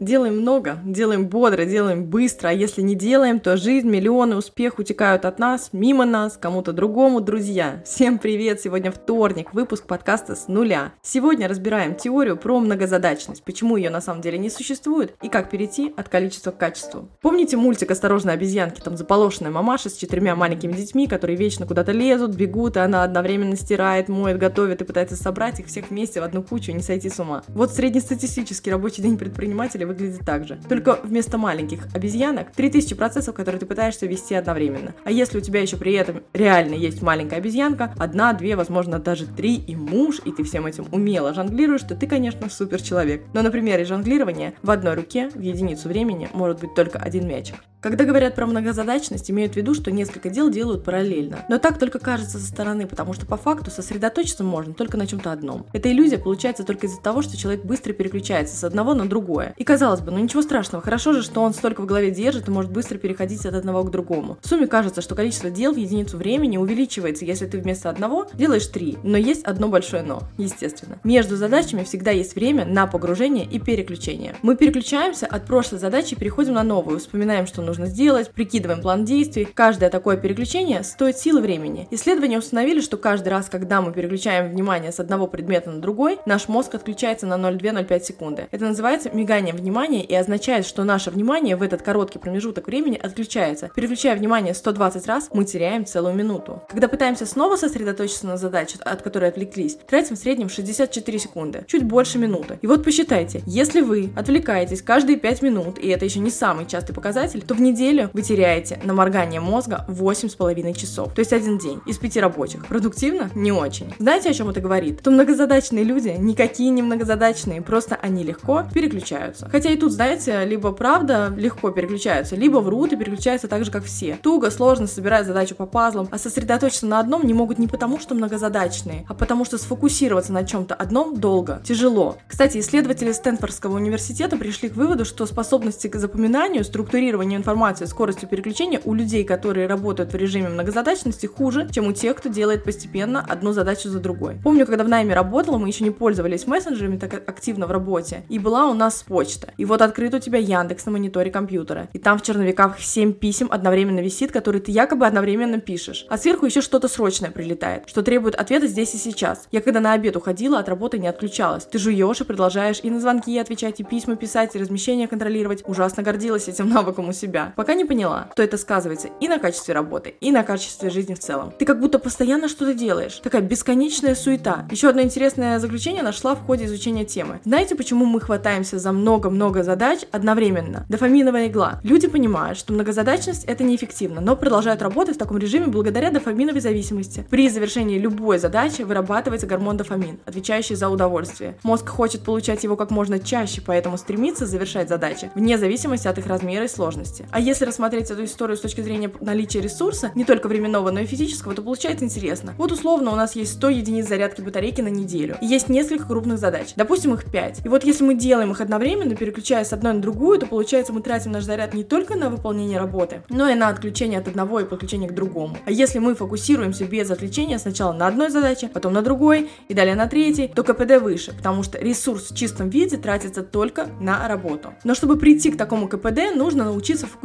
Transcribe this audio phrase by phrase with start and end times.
[0.00, 5.26] Делаем много, делаем бодро, делаем быстро, а если не делаем, то жизнь, миллионы, успех утекают
[5.26, 7.82] от нас, мимо нас, кому-то другому, друзья.
[7.84, 10.94] Всем привет, сегодня вторник, выпуск подкаста с нуля.
[11.02, 15.92] Сегодня разбираем теорию про многозадачность, почему ее на самом деле не существует и как перейти
[15.94, 17.10] от количества к качеству.
[17.20, 22.34] Помните мультик «Осторожно, обезьянки», там заполошенная мамаша с четырьмя маленькими детьми, которые вечно куда-то лезут,
[22.36, 26.42] бегут, и она одновременно стирает, моет, готовит и пытается собрать их всех вместе в одну
[26.42, 27.42] кучу и не сойти с ума.
[27.48, 30.58] Вот среднестатистический рабочий день предпринимателя выглядит так же.
[30.68, 34.94] Только вместо маленьких обезьянок 3000 процессов, которые ты пытаешься вести одновременно.
[35.04, 39.26] А если у тебя еще при этом реально есть маленькая обезьянка, одна, две, возможно, даже
[39.26, 43.22] три, и муж, и ты всем этим умело жонглируешь, то ты, конечно, супер человек.
[43.34, 47.56] Но на примере жонглирования в одной руке в единицу времени может быть только один мячик.
[47.80, 51.46] Когда говорят про многозадачность, имеют в виду, что несколько дел делают параллельно.
[51.48, 55.32] Но так только кажется со стороны, потому что по факту сосредоточиться можно только на чем-то
[55.32, 55.64] одном.
[55.72, 59.54] Эта иллюзия получается только из-за того, что человек быстро переключается с одного на другое.
[59.56, 62.50] И казалось бы, ну ничего страшного, хорошо же, что он столько в голове держит и
[62.50, 64.36] может быстро переходить от одного к другому.
[64.42, 68.66] В сумме кажется, что количество дел в единицу времени увеличивается, если ты вместо одного делаешь
[68.66, 68.98] три.
[69.02, 70.98] Но есть одно большое но, естественно.
[71.02, 74.36] Между задачами всегда есть время на погружение и переключение.
[74.42, 79.04] Мы переключаемся от прошлой задачи и переходим на новую, вспоминаем, что нужно сделать, прикидываем план
[79.04, 79.44] действий.
[79.44, 81.86] Каждое такое переключение стоит силы времени.
[81.92, 86.48] Исследования установили, что каждый раз, когда мы переключаем внимание с одного предмета на другой, наш
[86.48, 88.48] мозг отключается на 0,2-0,5 секунды.
[88.50, 93.70] Это называется мигание внимания и означает, что наше внимание в этот короткий промежуток времени отключается.
[93.72, 96.62] Переключая внимание 120 раз, мы теряем целую минуту.
[96.68, 101.84] Когда пытаемся снова сосредоточиться на задаче, от которой отвлеклись, тратим в среднем 64 секунды, чуть
[101.84, 102.58] больше минуты.
[102.62, 106.96] И вот посчитайте, если вы отвлекаетесь каждые 5 минут, и это еще не самый частый
[106.96, 111.98] показатель, то неделю вы теряете на моргание мозга 8,5 часов, то есть один день из
[111.98, 112.66] пяти рабочих.
[112.66, 113.30] Продуктивно?
[113.34, 113.94] Не очень.
[113.98, 115.02] Знаете, о чем это говорит?
[115.02, 119.48] То многозадачные люди никакие не многозадачные, просто они легко переключаются.
[119.50, 123.84] Хотя и тут, знаете, либо правда легко переключаются, либо врут и переключаются так же, как
[123.84, 124.18] все.
[124.22, 128.14] Туго, сложно собирать задачу по пазлам, а сосредоточиться на одном не могут не потому, что
[128.14, 132.16] многозадачные, а потому что сфокусироваться на чем-то одном долго, тяжело.
[132.26, 137.49] Кстати, исследователи Стэнфордского университета пришли к выводу, что способности к запоминанию, структурированию информации,
[137.86, 142.64] скоростью переключения у людей, которые работают в режиме многозадачности, хуже, чем у тех, кто делает
[142.64, 144.36] постепенно одну задачу за другой.
[144.42, 148.38] Помню, когда в найме работала, мы еще не пользовались мессенджерами так активно в работе, и
[148.38, 149.52] была у нас почта.
[149.56, 153.48] И вот открыт у тебя Яндекс на мониторе компьютера, и там в черновиках 7 писем
[153.50, 156.06] одновременно висит, которые ты якобы одновременно пишешь.
[156.08, 159.48] А сверху еще что-то срочное прилетает, что требует ответа здесь и сейчас.
[159.50, 161.64] Я когда на обед уходила, от работы не отключалась.
[161.64, 165.62] Ты жуешь и продолжаешь и на звонки отвечать, и письма писать, и размещение контролировать.
[165.66, 167.39] Ужасно гордилась этим навыком у себя.
[167.56, 171.18] Пока не поняла, что это сказывается и на качестве работы, и на качестве жизни в
[171.18, 171.52] целом.
[171.58, 173.20] Ты как будто постоянно что-то делаешь.
[173.22, 174.66] Такая бесконечная суета.
[174.70, 177.40] Еще одно интересное заключение нашла в ходе изучения темы.
[177.44, 180.86] Знаете, почему мы хватаемся за много-много задач одновременно?
[180.88, 181.80] Дофаминовая игла.
[181.82, 187.26] Люди понимают, что многозадачность это неэффективно, но продолжают работать в таком режиме благодаря дофаминовой зависимости.
[187.30, 191.56] При завершении любой задачи вырабатывается гормон дофамин, отвечающий за удовольствие.
[191.62, 196.26] Мозг хочет получать его как можно чаще, поэтому стремится завершать задачи, вне зависимости от их
[196.26, 197.26] размера и сложности.
[197.32, 201.06] А если рассмотреть эту историю с точки зрения наличия ресурса, не только временного, но и
[201.06, 202.54] физического, то получается интересно.
[202.58, 206.38] Вот условно у нас есть 100 единиц зарядки батарейки на неделю, и есть несколько крупных
[206.38, 207.64] задач, допустим их 5.
[207.64, 211.02] И вот если мы делаем их одновременно, переключаясь с одной на другую, то получается мы
[211.02, 214.64] тратим наш заряд не только на выполнение работы, но и на отключение от одного и
[214.64, 215.56] подключение к другому.
[215.66, 219.94] А если мы фокусируемся без отвлечения сначала на одной задаче, потом на другой и далее
[219.94, 224.74] на третьей, то КПД выше, потому что ресурс в чистом виде тратится только на работу.
[224.82, 227.19] Но чтобы прийти к такому КПД, нужно научиться фокусироваться.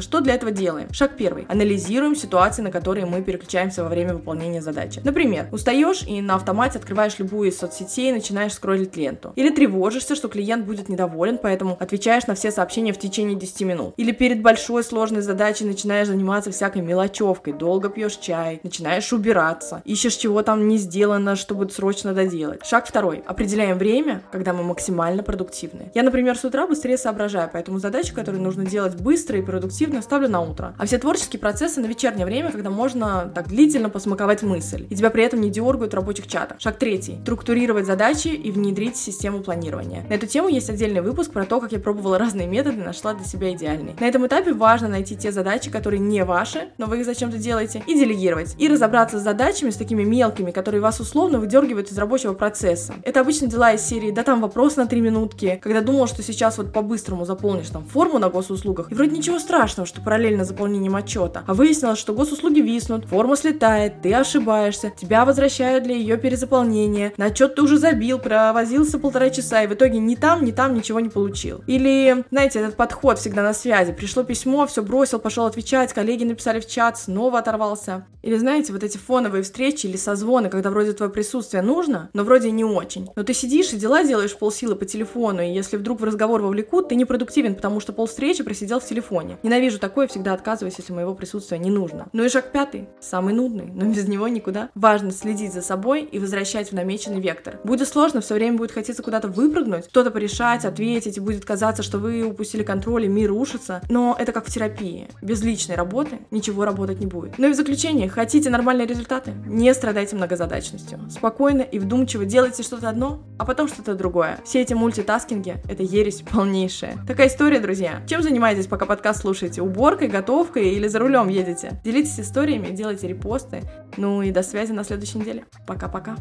[0.00, 0.92] Что для этого делаем?
[0.92, 1.46] Шаг первый.
[1.48, 5.00] Анализируем ситуации, на которые мы переключаемся во время выполнения задачи.
[5.04, 9.32] Например, устаешь и на автомате открываешь любую из соцсетей и начинаешь скроллить ленту.
[9.36, 13.94] Или тревожишься, что клиент будет недоволен, поэтому отвечаешь на все сообщения в течение 10 минут.
[13.96, 20.16] Или перед большой сложной задачей начинаешь заниматься всякой мелочевкой, долго пьешь чай, начинаешь убираться, ищешь
[20.16, 22.64] чего там не сделано, чтобы срочно доделать.
[22.64, 23.22] Шаг второй.
[23.26, 25.90] Определяем время, когда мы максимально продуктивны.
[25.94, 30.02] Я, например, с утра быстрее соображаю, поэтому задачи, которые нужно делать быстро быстро и продуктивно,
[30.02, 30.74] ставлю на утро.
[30.78, 35.10] А все творческие процессы на вечернее время, когда можно так длительно посмаковать мысль, и тебя
[35.10, 36.60] при этом не дергают рабочих чатах.
[36.60, 37.18] Шаг третий.
[37.22, 40.04] Структурировать задачи и внедрить систему планирования.
[40.08, 43.14] На эту тему есть отдельный выпуск про то, как я пробовала разные методы и нашла
[43.14, 43.94] для себя идеальный.
[44.00, 47.82] На этом этапе важно найти те задачи, которые не ваши, но вы их зачем-то делаете,
[47.86, 48.54] и делегировать.
[48.58, 52.94] И разобраться с задачами, с такими мелкими, которые вас условно выдергивают из рабочего процесса.
[53.02, 56.58] Это обычно дела из серии «да там вопрос на три минутки», когда думал, что сейчас
[56.58, 61.44] вот по-быстрому заполнишь там форму на госуслугах, и вроде ничего страшного, что параллельно заполнением отчета,
[61.46, 67.26] а выяснилось, что госуслуги виснут, форма слетает, ты ошибаешься, тебя возвращают для ее перезаполнения, на
[67.26, 71.00] отчет ты уже забил, провозился полтора часа, и в итоге ни там, ни там ничего
[71.00, 71.62] не получил.
[71.66, 73.92] Или, знаете, этот подход всегда на связи.
[73.92, 78.06] Пришло письмо, все бросил, пошел отвечать, коллеги написали в чат, снова оторвался.
[78.22, 82.50] Или, знаете, вот эти фоновые встречи или созвоны, когда вроде твое присутствие нужно, но вроде
[82.50, 83.08] не очень.
[83.14, 86.88] Но ты сидишь и дела делаешь полсилы по телефону, и если вдруг в разговор вовлекут,
[86.88, 89.38] ты непродуктивен, потому что полвстречи просидел в телефоне.
[89.42, 92.08] Ненавижу такое, всегда отказываюсь, если моего присутствия не нужно.
[92.12, 94.70] Ну и шаг пятый, самый нудный, но без него никуда.
[94.74, 97.58] Важно следить за собой и возвращать в намеченный вектор.
[97.64, 101.98] Будет сложно, все время будет хотеться куда-то выпрыгнуть, что-то порешать, ответить, и будет казаться, что
[101.98, 103.80] вы упустили контроль, и мир рушится.
[103.88, 105.08] Но это как в терапии.
[105.22, 107.38] Без личной работы ничего работать не будет.
[107.38, 109.32] Ну и в заключение, хотите нормальные результаты?
[109.46, 110.98] Не страдайте многозадачностью.
[111.10, 114.38] Спокойно и вдумчиво делайте что-то одно, а потом что-то другое.
[114.44, 116.98] Все эти мультитаскинги— это ересь полнейшая.
[117.06, 118.02] Такая история, друзья.
[118.08, 119.60] Чем занимаетесь, пока подкаст слушаете?
[119.60, 121.78] Уборкой, готовкой или за рулем едете?
[121.84, 123.60] Делитесь историями, делайте репосты.
[123.98, 125.44] Ну и до связи на следующей неделе.
[125.66, 126.16] Пока-пока.